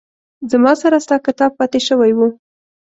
[0.51, 2.27] زما سره ستا کتاب پاتې شوي وه